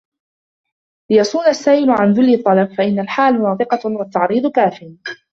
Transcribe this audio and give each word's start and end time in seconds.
لَيَصُونَ 1.11 1.47
السَّائِلَ 1.47 1.89
عَنْ 1.89 2.11
ذُلِّ 2.13 2.33
الطَّلَبِ 2.33 2.73
فَإِنَّ 2.73 2.99
الْحَالَ 2.99 3.43
نَاطِقَةٌ 3.43 3.79
وَالتَّعْرِيضَ 3.89 4.51
كَافٍ 4.51 4.83